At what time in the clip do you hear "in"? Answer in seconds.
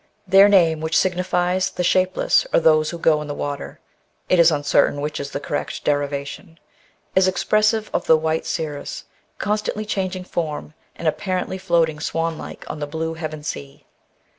3.21-3.27